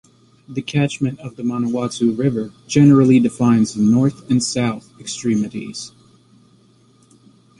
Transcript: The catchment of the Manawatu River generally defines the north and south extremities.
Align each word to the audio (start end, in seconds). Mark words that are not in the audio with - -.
The 0.49 0.63
catchment 0.63 1.19
of 1.19 1.35
the 1.35 1.43
Manawatu 1.43 2.17
River 2.17 2.51
generally 2.65 3.19
defines 3.19 3.75
the 3.75 3.83
north 3.83 4.31
and 4.31 4.43
south 4.43 4.89
extremities. 4.99 5.91